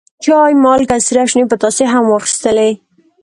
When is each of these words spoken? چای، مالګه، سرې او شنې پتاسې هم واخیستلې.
چای، 0.23 0.53
مالګه، 0.63 0.97
سرې 1.05 1.19
او 1.23 1.29
شنې 1.31 1.43
پتاسې 1.51 1.83
هم 1.93 2.03
واخیستلې. 2.07 2.71